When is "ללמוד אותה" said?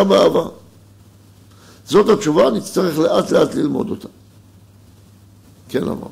3.54-4.08